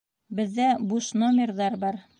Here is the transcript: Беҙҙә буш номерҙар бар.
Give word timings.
Беҙҙә 0.39 0.71
буш 0.93 1.11
номерҙар 1.25 1.81
бар. 1.87 2.07